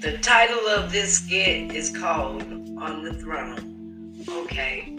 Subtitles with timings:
[0.00, 2.42] The title of this skit is called
[2.78, 4.24] On the Throne.
[4.26, 4.96] Okay.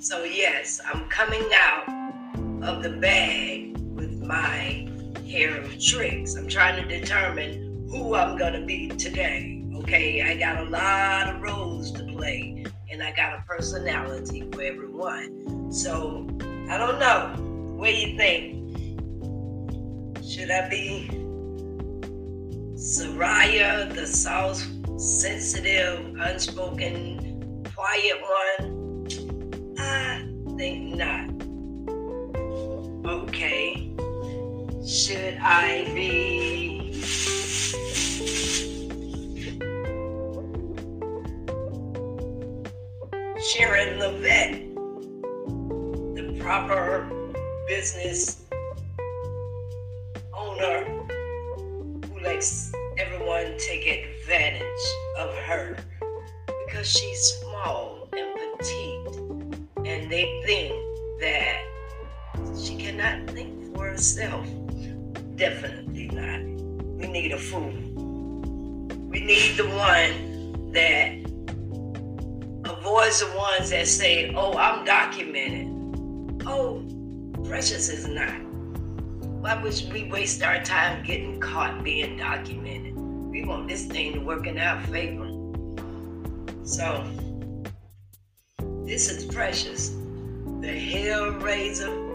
[0.00, 1.86] So, yes, I'm coming out
[2.62, 4.88] of the bag with my
[5.26, 6.36] hair of tricks.
[6.36, 9.62] I'm trying to determine who I'm going to be today.
[9.74, 10.22] Okay.
[10.22, 15.70] I got a lot of roles to play, and I got a personality for everyone.
[15.70, 16.26] So,
[16.70, 17.34] I don't know.
[17.76, 18.56] What do you think?
[20.24, 21.27] Should I be
[22.88, 24.66] Soraya, the soft,
[24.98, 29.76] sensitive, unspoken, quiet one?
[29.78, 31.28] I think not.
[33.04, 33.92] Okay.
[34.86, 36.94] Should I be
[43.52, 44.74] Sharon Levette,
[46.16, 47.06] the proper
[47.68, 48.47] business
[74.08, 76.42] ones that say, oh, I'm documented.
[76.46, 76.82] Oh,
[77.44, 78.40] Precious is not.
[79.40, 82.96] Why would we waste our time getting caught being documented?
[82.96, 85.28] We want this thing to work in our favor.
[86.64, 87.04] So,
[88.84, 89.90] this is Precious,
[90.60, 92.06] the Hellraiser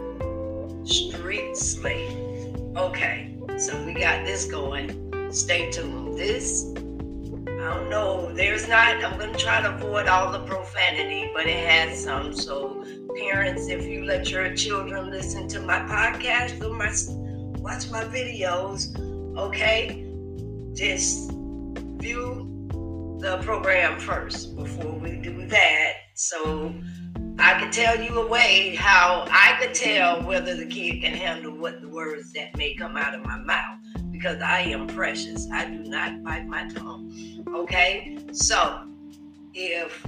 [0.86, 2.56] Street Slave.
[2.76, 5.30] Okay, so we got this going.
[5.32, 6.16] Stay tuned.
[6.18, 6.74] This,
[7.66, 11.46] Oh, don't know, there's not, I'm going to try to avoid all the profanity, but
[11.46, 12.34] it has some.
[12.34, 12.84] So,
[13.16, 16.92] parents, if you let your children listen to my podcast or my
[17.62, 18.94] watch my videos,
[19.38, 20.06] okay,
[20.74, 22.50] just view
[23.20, 25.92] the program first before we do that.
[26.14, 26.74] So
[27.38, 31.56] I can tell you a way how I could tell whether the kid can handle
[31.56, 33.78] what the words that may come out of my mouth
[34.24, 35.46] because I am precious.
[35.52, 37.44] I do not bite my tongue.
[37.46, 38.18] Okay?
[38.32, 38.86] So
[39.52, 40.06] if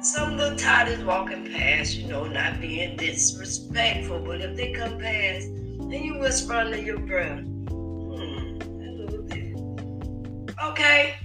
[0.00, 0.56] some little
[0.88, 6.18] is walking past, you know, not being disrespectful, but if they come past and you
[6.18, 10.54] whisper under your breath, hmm, a little bit.
[10.64, 11.16] Okay?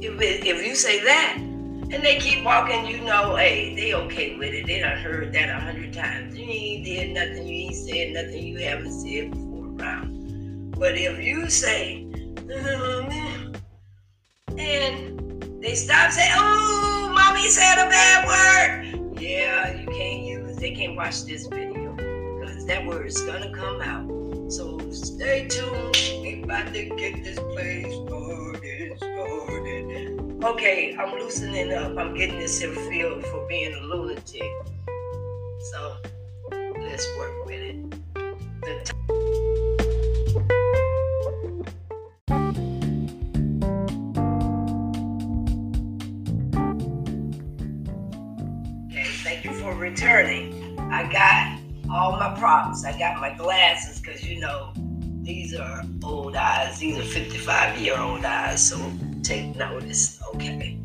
[0.00, 4.54] If, if you say that, and they keep walking, you know, hey, they okay with
[4.54, 4.68] it.
[4.68, 6.38] They done heard that a hundred times.
[6.38, 10.21] You ain't did nothing, you ain't said nothing you haven't said before around.
[10.82, 12.02] But if you say,
[14.58, 19.20] and they stop saying, oh, mommy said a bad word.
[19.20, 23.80] Yeah, you can't use, they can't watch this video because that word is gonna come
[23.80, 24.50] out.
[24.50, 25.96] So stay tuned.
[26.20, 30.42] We about to get this place started, started.
[30.42, 31.96] Okay, I'm loosening up.
[31.96, 34.50] I'm getting this here feel for being a lunatic.
[35.70, 35.98] So
[36.50, 38.92] let's work with it.
[49.32, 50.78] Thank you for returning.
[50.92, 51.58] I got
[51.90, 52.84] all my props.
[52.84, 54.74] I got my glasses because you know
[55.22, 56.78] these are old eyes.
[56.78, 58.68] These are 55 year old eyes.
[58.68, 58.76] So
[59.22, 60.22] take notice.
[60.34, 60.78] Okay.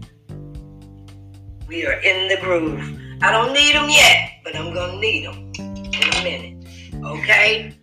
[1.68, 3.02] We are in the groove.
[3.22, 6.68] I don't need them yet, but I'm gonna need them in a minute.
[7.04, 7.76] Okay?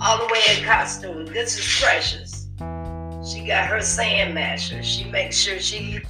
[0.00, 1.26] All the way in costume.
[1.26, 2.48] This is Precious.
[3.30, 4.82] She got her sand masher.
[4.82, 6.00] She makes sure she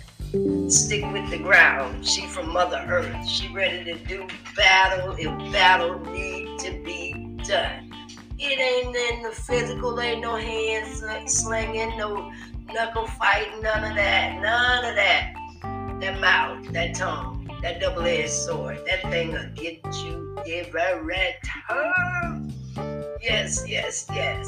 [0.70, 2.06] stick with the ground.
[2.06, 3.28] She from Mother Earth.
[3.28, 4.26] She ready to do
[4.56, 7.12] battle if battle need to be
[7.44, 7.92] done.
[8.38, 12.30] It ain't in the physical, ain't no hands slinging, no
[12.72, 15.32] knuckle fighting, none of that, none of that.
[16.00, 22.52] That mouth, that tongue, that double-edged sword, that thing will get you every time.
[23.22, 24.46] Yes, yes, yes.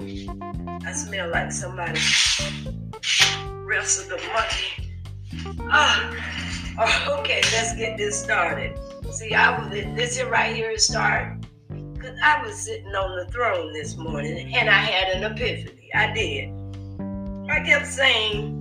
[0.00, 0.40] Ooh,
[0.84, 2.00] I smell like somebody
[3.64, 4.91] wrestled the monkey.
[5.70, 8.78] Ah, oh, okay, let's get this started.
[9.10, 11.38] See, I was this here right here is start
[11.68, 15.88] because I was sitting on the throne this morning and I had an epiphany.
[15.94, 16.50] I did.
[17.50, 18.58] I kept saying,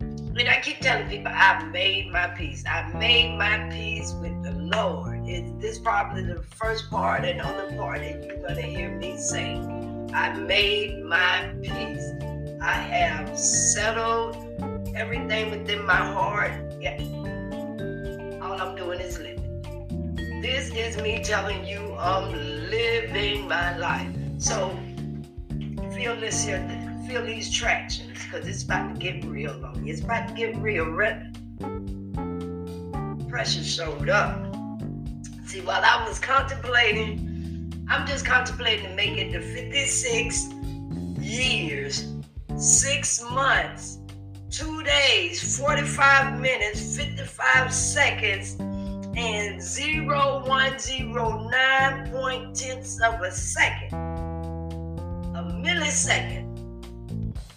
[0.00, 2.64] and I keep telling people, I've made my peace.
[2.66, 5.20] I made my peace with the Lord.
[5.26, 9.54] It's this probably the first part and only part that you're gonna hear me say.
[10.12, 12.12] I made my peace.
[12.60, 14.36] I have settled
[14.94, 16.52] everything within my heart.
[16.80, 16.98] Yeah.
[18.42, 20.40] All I'm doing is living.
[20.40, 22.32] This is me telling you I'm
[22.70, 24.08] living my life.
[24.38, 24.70] So
[25.94, 26.62] feel this here,
[27.08, 30.86] feel these tractions because it's about to get real on It's about to get real.
[33.28, 34.54] Pressure showed up.
[35.44, 40.48] See, while I was contemplating, I'm just contemplating to make it to 56
[41.20, 42.12] years,
[42.56, 43.98] six months,
[44.56, 48.54] two days, 45 minutes, 55 seconds,
[49.16, 53.92] and 0109 point tenths of a second.
[55.34, 56.46] A millisecond.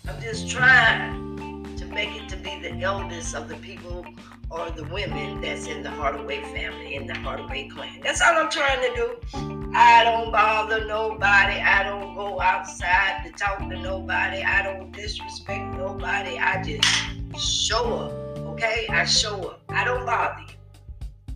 [0.07, 4.03] I'm just trying to make it to be the eldest of the people
[4.49, 7.99] or the women that's in the Hardaway family, in the Hardaway clan.
[8.01, 9.19] That's all I'm trying to do.
[9.79, 11.59] I don't bother nobody.
[11.61, 14.41] I don't go outside to talk to nobody.
[14.41, 16.39] I don't disrespect nobody.
[16.39, 16.83] I just
[17.39, 18.11] show up.
[18.39, 18.87] Okay?
[18.89, 19.61] I show up.
[19.69, 20.55] I don't bother you.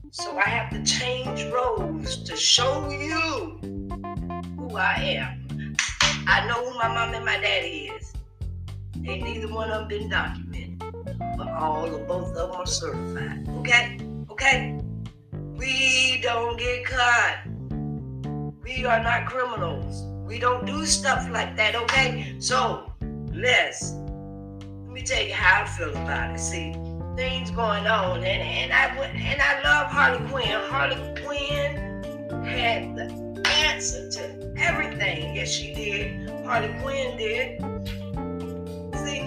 [0.10, 3.60] So I have to change roles to show you
[4.58, 5.76] who I am.
[6.26, 8.12] I know who my mom and my daddy is.
[9.06, 10.80] Ain't neither one of them been documented.
[11.38, 13.48] But all of both of them are certified.
[13.60, 14.00] Okay?
[14.32, 14.80] Okay?
[15.32, 17.51] We don't get caught.
[18.78, 20.06] We are not criminals.
[20.26, 22.36] We don't do stuff like that, okay?
[22.40, 22.90] So,
[23.34, 26.40] let's let me tell you how I feel about it.
[26.40, 26.74] See,
[27.18, 30.48] things going on, and and I and I love Harley Quinn.
[30.70, 35.36] Harley Quinn had the answer to everything.
[35.36, 36.30] Yes, she did.
[36.46, 37.60] Harley Quinn did
[39.06, 39.22] See,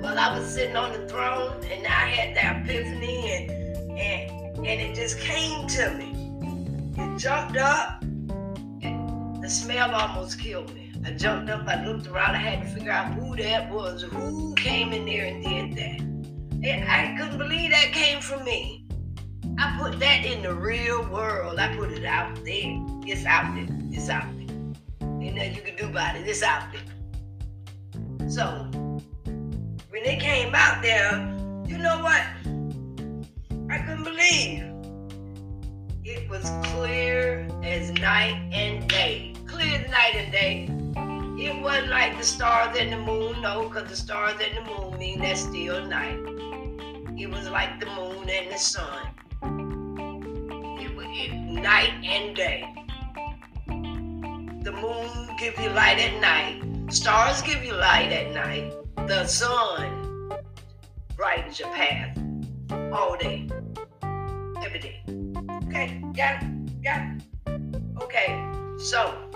[0.00, 3.50] while I was sitting on the throne and I had that epiphany and
[3.98, 6.12] and and it just came to me.
[6.96, 8.02] It jumped up.
[9.42, 10.92] The smell almost killed me.
[11.04, 14.54] I jumped up, I looked around, I had to figure out who that was, who
[14.54, 16.00] came in there and did that.
[16.64, 18.86] And I couldn't believe that came from me.
[19.58, 21.58] I put that in the real world.
[21.58, 22.86] I put it out there.
[23.04, 23.66] It's out there.
[23.90, 24.46] It's out there.
[25.20, 26.26] Ain't nothing you can do about it.
[26.26, 28.30] It's out there.
[28.30, 28.70] So
[29.90, 31.18] when they came out there,
[31.66, 32.22] you know what?
[33.70, 34.68] I couldn't believe.
[36.04, 39.31] It was clear as night and day.
[39.62, 40.68] Night and day.
[41.38, 44.98] It wasn't like the stars and the moon, no, because the stars and the moon
[44.98, 46.18] mean that's still night.
[47.18, 49.08] It was like the moon and the sun.
[50.80, 52.74] It was it, night and day.
[54.62, 56.92] The moon give you light at night.
[56.92, 58.72] Stars give you light at night
[59.08, 60.30] the sun
[61.16, 62.16] brightens your path
[62.92, 63.48] all day,
[64.62, 65.02] every day.
[65.66, 66.82] Okay, got it?
[66.82, 67.02] Got
[67.46, 67.82] it?
[68.02, 69.31] Okay, so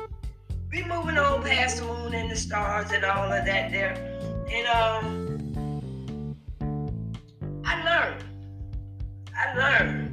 [0.76, 3.94] we moving on past the moon and the stars and all of that there.
[4.50, 6.34] And um
[7.64, 8.24] I learned.
[9.34, 10.12] I learned.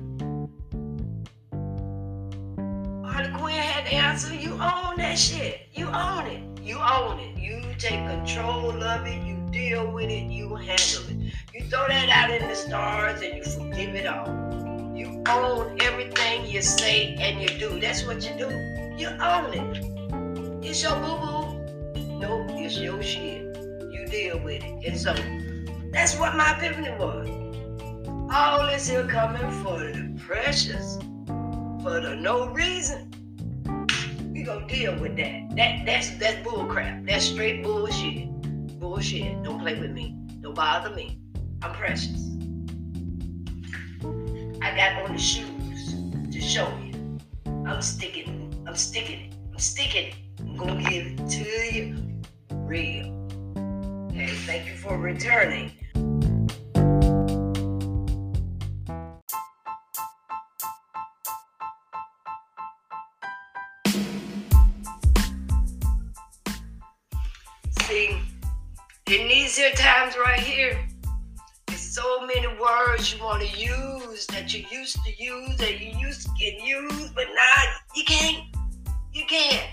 [3.05, 4.33] Harley Quinn had the answer.
[4.33, 5.67] You own that shit.
[5.73, 6.61] You own it.
[6.61, 7.37] You own it.
[7.37, 9.21] You take control of it.
[9.25, 11.33] You deal with it, you handle it.
[11.53, 14.27] You throw that out in the stars and you forgive it all.
[14.95, 17.79] You own everything you say and you do.
[17.79, 18.49] That's what you do.
[18.97, 19.92] You own it.
[20.65, 22.19] It's your boo boo.
[22.19, 23.55] Nope, it's your shit.
[23.91, 24.85] You deal with it.
[24.85, 25.13] And so
[25.91, 27.27] that's what my epiphany was.
[28.33, 30.97] All this here coming for the precious,
[31.83, 33.11] for the no reason.
[34.33, 35.55] We gonna deal with that.
[35.55, 37.05] That that's that's bull crap.
[37.05, 38.33] That's straight bullshit
[38.83, 39.41] bullshit.
[39.43, 40.13] Don't play with me.
[40.41, 41.17] Don't bother me.
[41.61, 42.29] I'm precious.
[44.61, 45.95] I got on the shoes
[46.31, 47.17] to show you.
[47.65, 48.53] I'm sticking.
[48.67, 49.33] I'm sticking it.
[49.53, 50.15] I'm sticking it.
[50.53, 51.95] I'm gonna give it to you
[52.51, 53.27] real.
[54.11, 55.71] Okay, thank you for returning.
[67.81, 68.21] See,
[69.07, 70.87] in these here times right here,
[71.65, 75.97] there's so many words you want to use that you used to use that you
[75.97, 77.63] used to get used, but now
[77.95, 78.45] you can't.
[79.11, 79.72] You can't.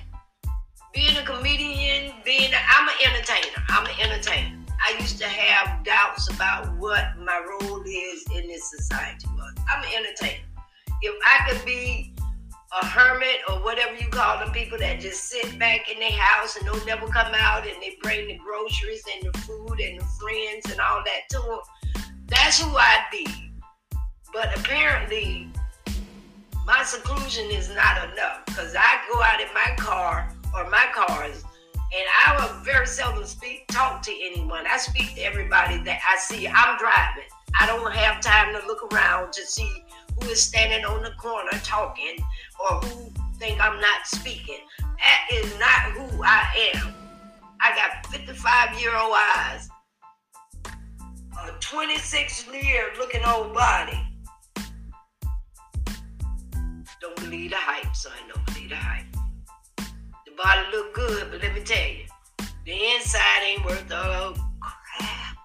[1.31, 3.63] Comedian, being a, I'm an entertainer.
[3.69, 4.59] I'm an entertainer.
[4.85, 9.29] I used to have doubts about what my role is in this society.
[9.37, 10.43] But I'm an entertainer.
[11.03, 12.13] If I could be
[12.83, 16.57] a hermit or whatever you call them people that just sit back in their house
[16.57, 20.05] and don't never come out and they bring the groceries and the food and the
[20.21, 22.05] friends and all that to them.
[22.27, 23.27] That's who I'd be.
[24.33, 25.49] But apparently,
[26.67, 31.45] my seclusion is not enough because I go out in my car or my cars
[31.93, 34.65] and I will very seldom speak, talk to anyone.
[34.65, 36.47] I speak to everybody that I see.
[36.47, 37.29] I'm driving.
[37.59, 41.51] I don't have time to look around to see who is standing on the corner
[41.65, 42.17] talking
[42.61, 44.61] or who think I'm not speaking.
[44.79, 46.95] That is not who I am.
[47.61, 49.69] I got 55 year old eyes,
[51.43, 53.99] a 26 year looking old body.
[57.01, 58.13] Don't believe the hype, son.
[58.33, 59.10] Don't believe the hype.
[60.43, 62.05] Body look good, but let me tell you,
[62.65, 65.37] the inside ain't worth a crap.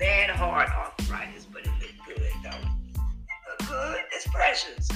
[0.00, 2.50] Bad heart arthritis, but it look good though.
[2.50, 4.00] It look good.
[4.12, 4.88] It's precious.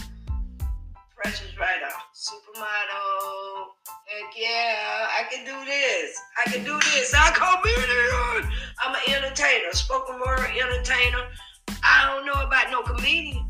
[1.14, 2.08] Precious right off.
[2.12, 3.66] Supermodel.
[4.06, 6.20] Heck yeah, I can do this.
[6.44, 7.14] I can do this.
[7.14, 8.50] I call comedian.
[8.84, 11.28] I'm an entertainer, spoken word entertainer.
[11.84, 13.41] I don't know about no comedian,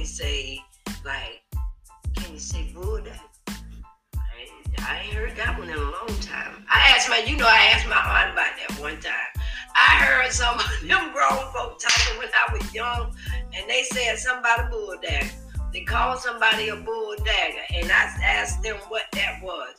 [0.00, 0.64] can't say
[1.04, 1.42] like
[2.16, 3.12] can you say Buddha?
[3.48, 4.22] I
[4.78, 6.64] I ain't heard that one in a long time.
[6.70, 9.44] I asked my you know I asked my aunt about that one time.
[9.76, 13.14] I heard some of them grown folk talking when I was young,
[13.52, 15.28] and they said a bull dagger.
[15.70, 19.74] They called somebody a bull dagger, and I asked them what that was.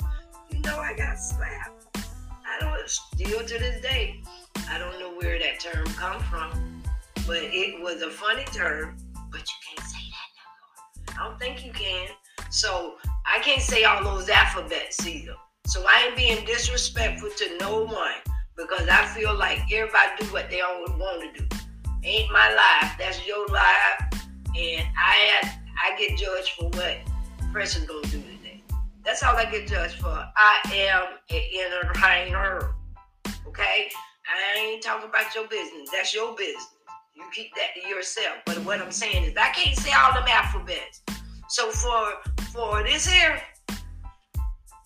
[0.52, 1.98] You know, I got slapped.
[1.98, 4.22] I don't, still to this day,
[4.70, 6.84] I don't know where that term come from,
[7.26, 8.98] but it was a funny term.
[9.32, 9.91] But you can't
[11.22, 12.08] I don't think you can.
[12.50, 12.96] So
[13.28, 15.36] I can't say all those alphabets either.
[15.68, 18.16] So I ain't being disrespectful to no one
[18.58, 21.58] because I feel like everybody do what they all want to do.
[22.04, 22.94] Ain't my life.
[22.98, 24.26] That's your life,
[24.58, 25.42] and I
[25.84, 26.98] I get judged for what
[27.54, 28.64] person gonna do today.
[29.06, 30.08] That's all I get judged for.
[30.08, 32.74] I am an entertainer.
[33.46, 33.92] Okay?
[34.28, 35.90] I ain't talking about your business.
[35.92, 36.66] That's your business.
[37.14, 38.38] You keep that to yourself.
[38.48, 41.04] But what I'm saying is I can't say all them alphabets.
[41.52, 42.14] So for
[42.54, 43.38] for this here,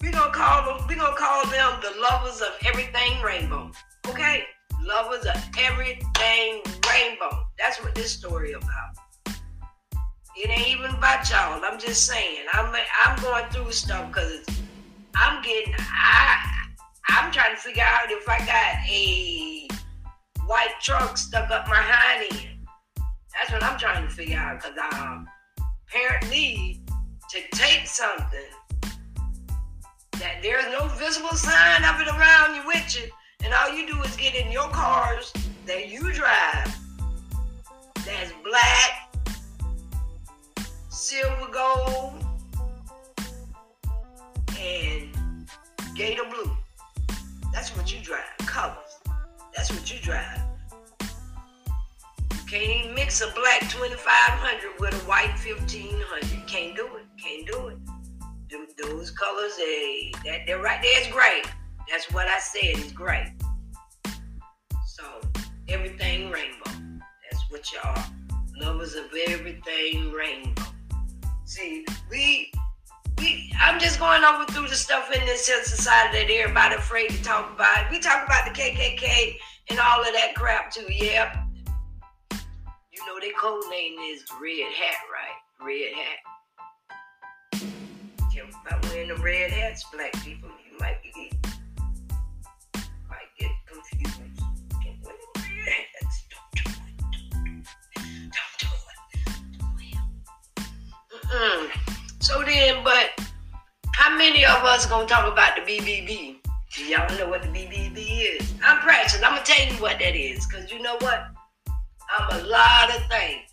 [0.01, 3.69] we gonna call them we gonna call them the lovers of everything rainbow.
[4.07, 4.45] Okay?
[4.81, 7.45] Lovers of everything rainbow.
[7.59, 9.37] That's what this story about.
[10.35, 11.61] It ain't even about y'all.
[11.63, 12.47] I'm just saying.
[12.51, 14.43] I'm I'm going through stuff because
[15.15, 16.65] I'm getting I
[17.09, 19.67] I'm trying to figure out if I got a
[20.47, 22.67] white truck stuck up my hind end.
[23.35, 25.27] That's what I'm trying to figure out because um,
[25.87, 26.81] apparently
[27.29, 28.39] to take something
[30.13, 33.09] that there's no visible sign of it around you with you,
[33.43, 35.33] and all you do is get in your cars
[35.65, 36.75] that you drive
[38.05, 39.05] that's black
[40.95, 42.25] silver gold,
[44.59, 45.47] and
[45.95, 46.51] gator blue.
[47.53, 48.23] That's what you drive.
[48.39, 48.99] Colors.
[49.55, 50.41] That's what you drive.
[51.01, 55.64] You can't even mix a black 2500 with a white 1500.
[60.45, 61.45] They're right there is great.
[61.89, 63.31] That's what I said is great.
[64.87, 65.03] So,
[65.67, 66.71] everything rainbow.
[67.29, 68.05] That's what you are.
[68.57, 70.63] Lovers of everything rainbow.
[71.45, 72.51] See, we
[73.17, 77.23] we I'm just going over through the stuff in this society that everybody afraid to
[77.23, 77.91] talk about.
[77.91, 79.37] We talk about the KKK
[79.69, 80.85] and all of that crap too.
[80.89, 81.43] Yeah.
[82.91, 85.37] You know their code name is Red Hat, right?
[85.65, 86.19] Red Hat.
[88.33, 90.49] Careful about wearing the red hats, black people.
[90.71, 91.31] You might be
[93.09, 94.41] might get confused.
[94.83, 96.25] Can't wear red hats.
[101.25, 102.23] Mm.
[102.23, 103.11] So then, but
[103.93, 106.37] how many of us gonna talk about the BBB?
[106.75, 108.53] Do y'all know what the BBB is?
[108.63, 109.23] I'm pressing.
[109.23, 111.27] I'm gonna tell you what that is, cause you know what?
[112.17, 113.49] I'm a lot of things.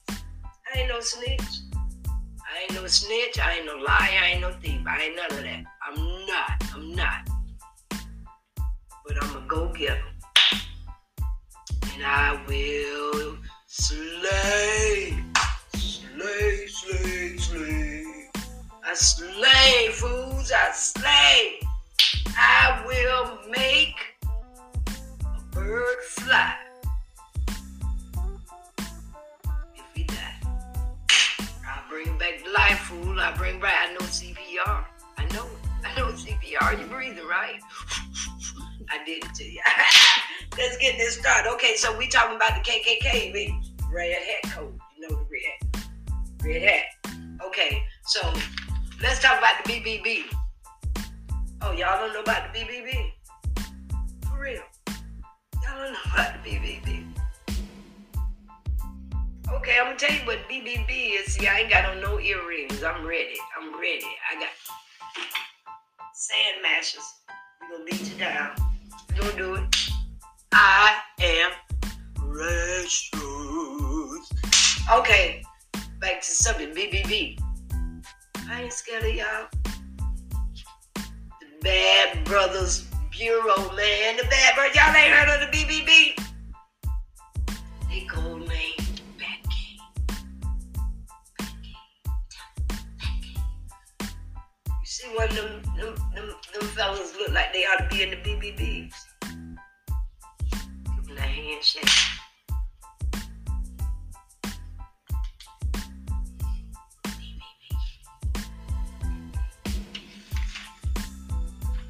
[0.73, 1.62] I ain't no snitch.
[2.63, 3.41] I ain't no snitch.
[3.41, 4.21] I ain't no liar.
[4.23, 4.81] I ain't no thief.
[4.87, 5.65] I ain't none of that.
[5.85, 6.65] I'm not.
[6.75, 7.29] I'm not.
[9.05, 10.01] But I'm a go getter.
[11.95, 15.25] And I will slay.
[15.75, 18.05] Slay, slay, slay.
[18.85, 20.53] I slay, fools.
[20.53, 21.59] I slay.
[22.37, 23.97] I will make
[25.25, 26.55] a bird fly.
[32.93, 33.19] Fool.
[33.19, 33.75] I bring right.
[33.89, 34.85] I know CPR.
[35.19, 35.47] I know.
[35.85, 36.79] I know CPR.
[36.79, 37.61] You breathing, right?
[38.91, 39.61] I did it to you.
[40.59, 41.51] Let's get this started.
[41.55, 43.33] Okay, so we talking about the KKK,
[43.91, 44.79] red hat code.
[44.97, 45.85] You know the red.
[46.45, 47.45] Red hat.
[47.47, 48.21] Okay, so
[49.03, 50.25] let's talk about the BBB.
[51.63, 53.13] Oh, y'all don't know about the BBB?
[54.29, 54.63] For real.
[55.63, 57.02] Y'all don't know about the BBB.
[59.63, 61.35] Okay, I'm gonna tell you what BBB is.
[61.35, 62.83] See, I ain't got on no earrings.
[62.83, 63.37] I'm ready.
[63.57, 64.03] I'm ready.
[64.29, 64.49] I got
[66.13, 67.05] sand mashers.
[67.61, 68.57] We gonna beat you down.
[69.11, 69.91] We gonna do it.
[70.53, 71.53] I am
[72.17, 73.13] precious.
[74.93, 75.45] Okay,
[76.01, 77.39] back to subject BBB.
[78.51, 79.47] I ain't scared of y'all.
[80.97, 84.17] The Bad Brothers Bureau, man.
[84.17, 84.75] The Bad Brothers.
[84.75, 86.21] Y'all ain't heard of the BBB?
[87.89, 88.42] They call
[95.03, 98.17] see one them, them, them, them fellas look like they ought to be in the
[98.17, 98.95] BBBs.
[100.97, 101.85] Give them a handshake.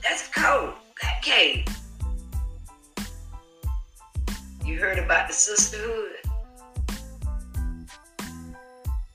[0.02, 0.74] That's cold.
[1.02, 1.66] That cave.
[4.64, 6.12] You heard about the sisterhood?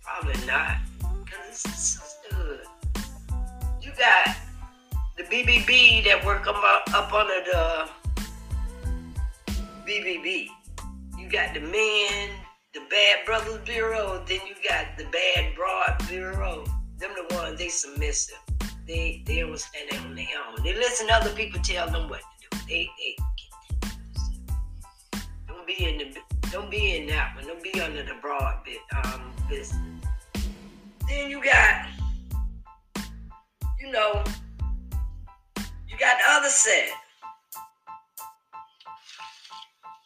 [0.03, 0.77] Probably not,
[1.25, 2.06] because it's
[3.97, 4.35] got
[5.17, 6.55] the BBB that work up,
[6.93, 7.89] up under the
[9.87, 10.47] BBB.
[11.17, 12.29] You got the men,
[12.73, 16.65] the Bad Brothers Bureau, then you got the Bad Broad Bureau.
[16.99, 18.37] Them the ones they submissive.
[18.87, 20.63] They they don't stand on their own.
[20.63, 22.57] They listen to other people tell them what to do.
[22.67, 23.15] They they
[25.47, 26.17] don't be in the
[26.51, 27.45] don't be in that one.
[27.45, 29.81] Don't be under the broad bit um business.
[31.07, 31.87] Then you got
[33.79, 34.23] you know
[35.87, 36.89] you got the other set.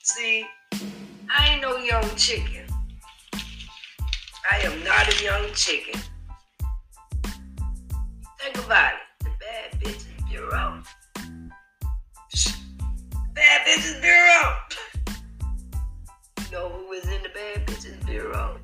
[0.04, 0.46] See,
[1.30, 2.66] I ain't no young chicken.
[3.34, 6.00] I am not a young chicken.
[8.40, 9.00] Think about it.
[9.24, 10.82] The Bad Bitches Bureau.
[13.34, 14.56] Bad Bitches Bureau.
[16.52, 18.58] You know who is in the Bad Bitches Bureau?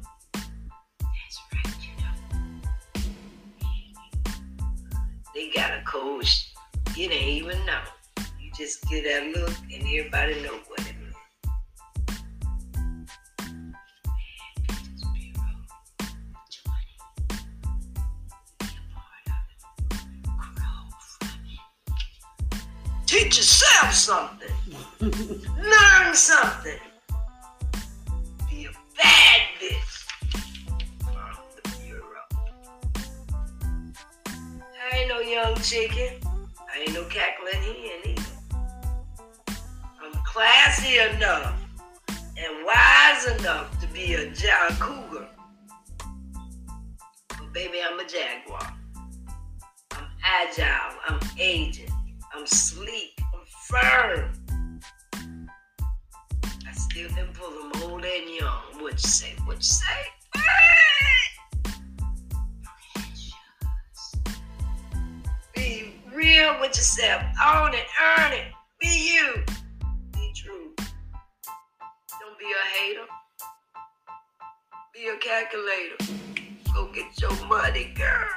[5.37, 6.51] They got a coach.
[6.95, 7.81] You ain't even know.
[8.41, 11.13] You just get that look and everybody know what it it.
[23.05, 24.49] Teach yourself something.
[25.01, 26.79] Learn something.
[35.67, 36.13] Chicken.
[36.73, 38.21] I ain't no cackling hen either.
[40.01, 41.59] I'm classy enough
[42.07, 45.27] and wise enough to be a, ja- a cougar.
[47.27, 48.73] But baby, I'm a jaguar.
[49.91, 50.97] I'm agile.
[51.09, 51.91] I'm aging.
[52.33, 53.19] I'm sleek.
[53.19, 54.31] I'm firm.
[56.65, 58.81] I still can pull them old and young.
[58.81, 59.33] What you say?
[59.43, 60.16] What you say?
[66.67, 67.23] With yourself.
[67.45, 67.85] Own it.
[68.19, 68.45] Earn it.
[68.79, 69.43] Be you.
[70.13, 70.73] Be true.
[70.77, 73.05] Don't be a hater.
[74.93, 75.97] Be a calculator.
[76.73, 78.27] Go get your money, girl.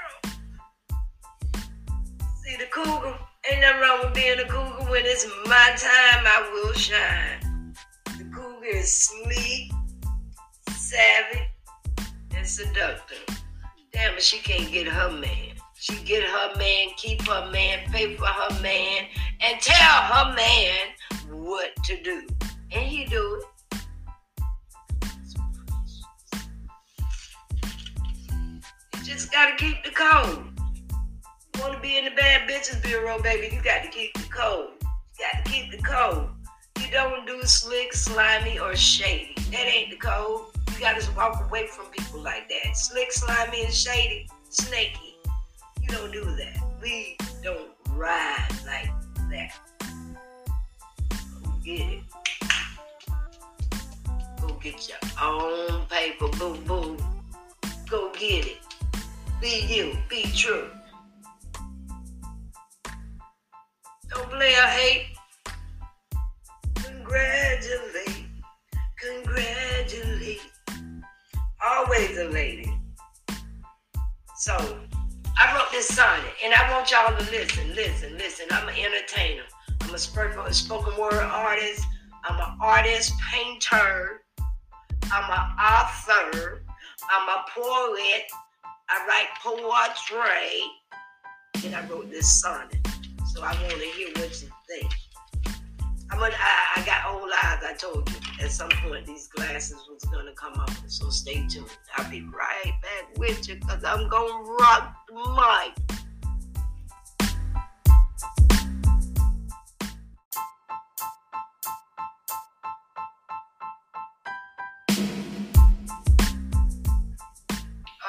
[2.44, 3.16] See the cougar?
[3.50, 4.90] Ain't nothing wrong with being a cougar.
[4.90, 7.74] When it's my time, I will shine.
[8.04, 9.72] The cougar is sleek,
[10.70, 11.48] savvy,
[12.36, 13.24] and seductive.
[13.92, 15.49] Damn it, she can't get her man.
[15.80, 19.06] She get her man, keep her man, pay for her man,
[19.40, 20.76] and tell her man
[21.30, 22.26] what to do.
[22.70, 23.80] And he do it.
[28.94, 30.44] You just gotta keep the code.
[31.54, 34.72] You wanna be in the bad bitches bureau, baby, you got to keep the code.
[34.82, 36.28] You got to keep the code.
[36.78, 39.32] You don't do slick, slimy, or shady.
[39.50, 40.42] That ain't the code.
[40.74, 42.76] You gotta walk away from people like that.
[42.76, 45.09] Slick, slimy, and shady, snaky.
[45.90, 46.56] Don't do that.
[46.80, 48.90] We don't ride like
[49.30, 49.58] that.
[51.42, 52.02] Go get it.
[54.40, 56.96] Go get your own paper, boo boo.
[57.90, 58.58] Go get it.
[59.40, 59.96] Be you.
[60.08, 60.70] Be true.
[64.08, 65.06] Don't play or hate.
[66.76, 68.26] Congratulate.
[68.96, 70.40] Congratulate.
[71.66, 72.72] Always a lady.
[74.36, 74.78] So
[75.42, 78.44] I wrote this sonnet, and I want y'all to listen, listen, listen.
[78.50, 79.44] I'm an entertainer.
[79.80, 81.82] I'm a spoken word artist.
[82.24, 84.20] I'm an artist, painter.
[85.10, 86.62] I'm an author.
[87.10, 88.26] I'm a poet.
[88.90, 90.60] I write poetry.
[91.64, 92.86] And I wrote this sonnet.
[93.32, 94.92] So I want to hear what you think.
[96.12, 97.62] I'm I got old eyes.
[97.64, 100.82] I told you, at some point these glasses was gonna come off.
[100.88, 101.66] So stay tuned.
[101.96, 105.74] I'll be right back with you because I'm gonna rock the mic.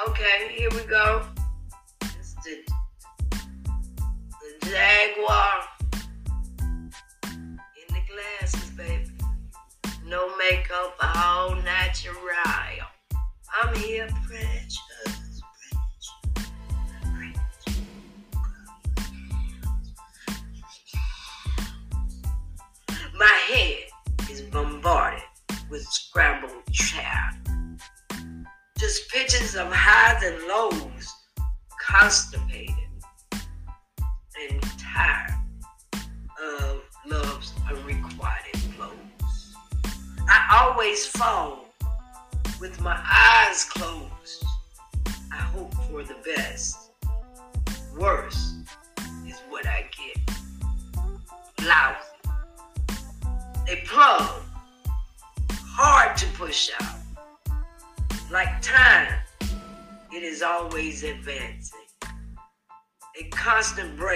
[0.07, 1.23] Okay, here we go.
[2.01, 2.63] It's the,
[4.41, 5.70] the Jaguar
[10.11, 12.70] No makeup, all natural.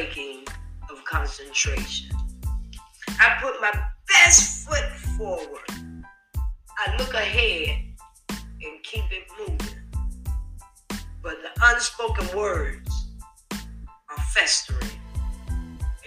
[0.06, 0.44] Breaking
[0.92, 2.16] of concentration.
[3.20, 3.72] I put my
[4.08, 4.86] best foot
[5.18, 5.70] forward.
[6.78, 7.82] I look ahead
[8.30, 9.58] and keep it moving.
[11.24, 13.08] But the unspoken words
[13.52, 14.92] are festering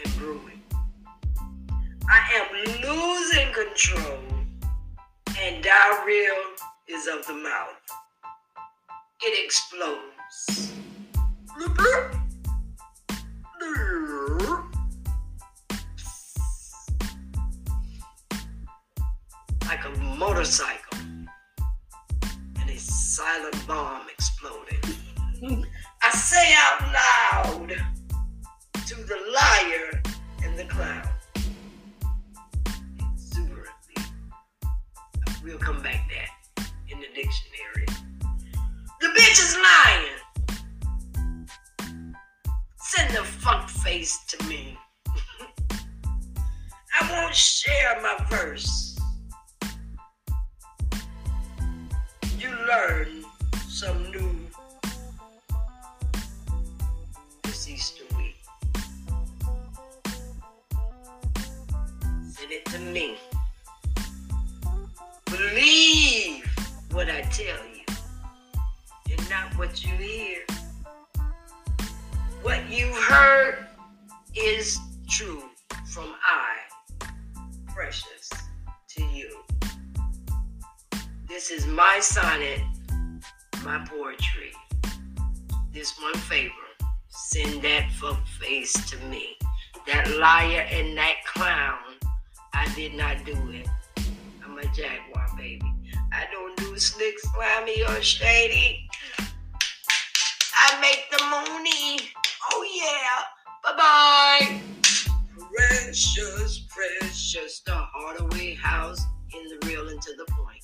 [0.04, 0.62] and brewing.
[2.08, 2.46] I am
[2.82, 4.18] losing control,
[5.40, 6.34] and diarrhea
[6.88, 7.74] is of the mouth
[9.20, 10.72] it explodes.
[19.66, 24.80] Like a motorcycle and a silent bomb exploding.
[26.02, 27.68] I say out loud
[28.86, 30.02] to the liar
[30.44, 31.08] and the clown.
[33.12, 34.02] Exuberantly.
[35.44, 36.28] We'll come back there
[36.88, 37.86] in the dictionary.
[39.00, 39.87] The bitch is lying.
[42.90, 44.78] Send the fuck face to me.
[46.98, 48.98] I won't share my verse.
[52.38, 53.26] You learn
[53.68, 54.30] some new
[57.42, 58.36] this Easter week.
[62.30, 63.18] Send it to me.
[65.26, 66.46] Believe
[66.92, 67.84] what I tell you
[69.10, 70.47] and not what you hear.
[72.70, 73.66] You heard
[74.34, 74.78] is
[75.08, 75.42] true
[75.86, 77.06] from I,
[77.74, 78.30] precious
[78.90, 79.42] to you.
[81.26, 82.60] This is my sonnet,
[83.64, 84.52] my poetry.
[85.72, 86.52] This one favor,
[87.08, 89.38] send that fuck face to me.
[89.86, 91.96] That liar and that clown,
[92.52, 93.66] I did not do it.
[94.44, 95.72] I'm a jaguar, baby.
[96.12, 98.87] I don't do slick, slimy, or shady.
[100.60, 102.00] I make the money.
[102.52, 103.22] Oh yeah.
[103.64, 104.60] Bye bye.
[105.54, 109.00] Precious, precious, the Hardaway House
[109.34, 110.62] in the real and to the point.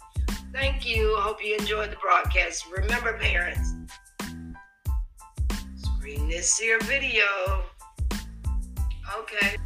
[0.52, 1.14] Thank you.
[1.18, 2.66] Hope you enjoyed the broadcast.
[2.76, 3.74] Remember, parents,
[5.76, 7.62] screen this here video.
[9.16, 9.56] Okay.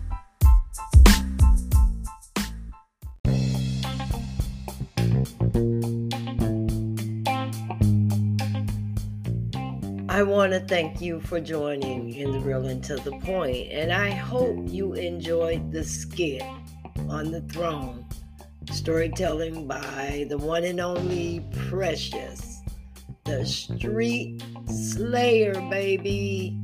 [10.19, 13.93] I want to thank you for joining in the real and to the point, and
[13.93, 16.43] I hope you enjoyed the skit
[17.09, 18.05] on the throne,
[18.73, 22.63] storytelling by the one and only Precious,
[23.27, 26.61] the street slayer, baby,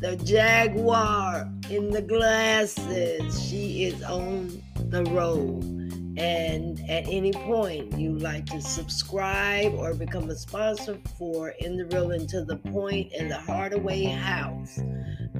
[0.00, 3.48] the jaguar in the glasses.
[3.48, 5.83] She is on the road.
[6.16, 11.86] And at any point you like to subscribe or become a sponsor for In the
[11.86, 14.78] Real and to the Point and the Hardaway House,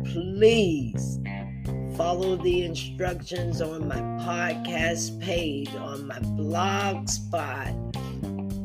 [0.05, 1.21] please
[1.97, 7.69] follow the instructions on my podcast page, on my blog spot,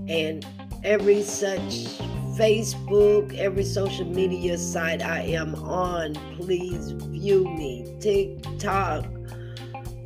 [0.07, 0.43] and
[0.83, 1.99] every such
[2.39, 6.15] Facebook, every social media site I am on.
[6.37, 7.85] Please view me.
[7.99, 9.05] TikTok,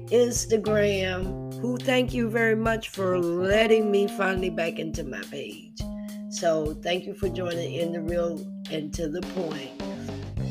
[0.07, 5.81] Instagram who thank you very much for letting me finally back into my page.
[6.29, 9.71] So thank you for joining in the real and to the point.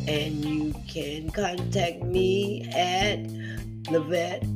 [0.08, 3.24] And you can contact me at
[3.92, 4.48] Levette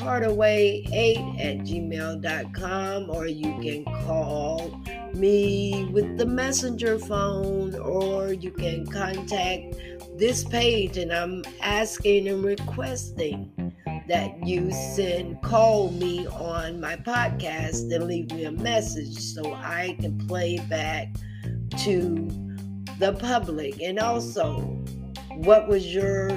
[0.00, 4.78] hardaway8 at gmail.com or you can call
[5.14, 9.76] me with the messenger phone or you can contact
[10.18, 13.61] this page and I'm asking and requesting
[14.12, 19.96] that you send call me on my podcast and leave me a message so I
[20.00, 21.08] can play back
[21.78, 22.28] to
[22.98, 24.60] the public and also
[25.36, 26.30] what was your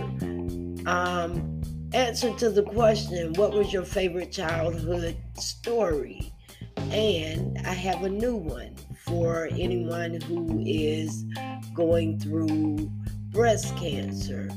[0.85, 1.61] um,
[1.93, 6.31] answer to the question what was your favorite childhood story
[6.77, 8.73] and I have a new one
[9.05, 11.25] for anyone who is
[11.73, 12.89] going through
[13.31, 14.49] breast cancer.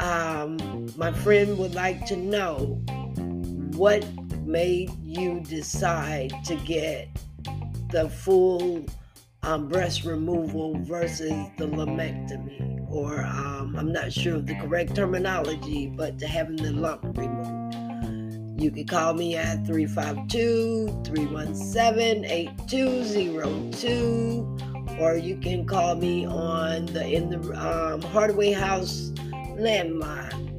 [0.00, 2.80] Um, my friend would like to know
[3.76, 4.02] what
[4.44, 7.08] made you decide to get
[7.90, 8.86] the full
[9.42, 15.88] um, breast removal versus the lumpectomy, or um, I'm not sure of the correct terminology,
[15.88, 17.74] but to having the lump removed.
[18.60, 24.58] You can call me at 352 317 8202,
[25.00, 29.12] or you can call me on the in the um, Hardaway House
[29.56, 30.52] landline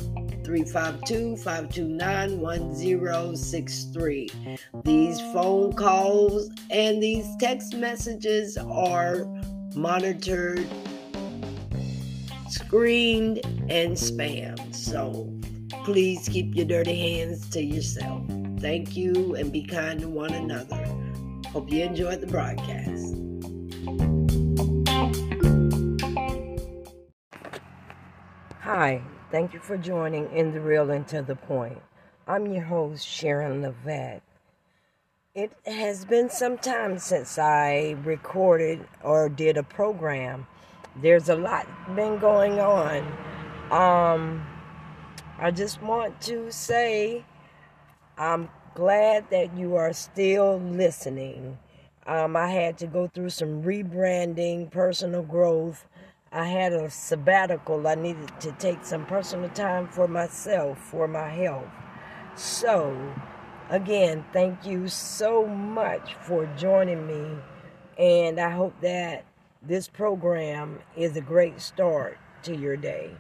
[0.43, 4.29] 352 529 1063.
[4.84, 9.25] These phone calls and these text messages are
[9.75, 10.67] monitored,
[12.49, 14.75] screened, and spam.
[14.75, 15.34] So
[15.86, 18.23] please keep your dirty hands to yourself.
[18.60, 20.86] Thank you and be kind to one another.
[21.47, 23.15] Hope you enjoyed the broadcast.
[28.63, 31.82] Hi, thank you for joining In the Real and to the Point.
[32.26, 34.21] I'm your host, Sharon Levette.
[35.36, 40.47] It has been some time since I recorded or did a program.
[40.95, 43.02] There's a lot been going on.
[43.69, 44.47] Um,
[45.38, 47.26] I just want to say
[48.17, 51.58] I'm glad that you are still listening.
[52.08, 55.86] Um, I had to go through some rebranding, personal growth.
[56.34, 57.88] I had a sabbatical.
[57.88, 61.69] I needed to take some personal time for myself, for my health.
[62.36, 63.13] So,
[63.69, 67.38] again, thank you so much for joining me.
[68.00, 69.26] And I hope that
[69.62, 73.12] this program is a great start to your day.